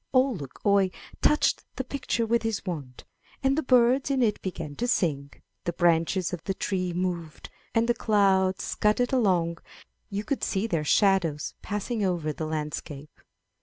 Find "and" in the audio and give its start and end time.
3.43-3.55, 7.75-7.87